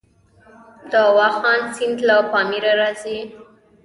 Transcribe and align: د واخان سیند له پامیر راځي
د 0.91 0.93
واخان 1.17 1.61
سیند 1.75 1.97
له 2.07 2.17
پامیر 2.31 2.65
راځي 2.79 3.19